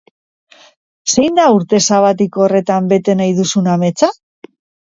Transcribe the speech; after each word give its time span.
Zein 1.13 1.37
da 1.41 1.45
urte 1.57 1.81
sabatiko 1.83 2.45
horretan 2.47 2.91
bete 2.95 3.19
nahi 3.23 3.37
duzun 3.41 3.73
ametsa? 3.79 4.15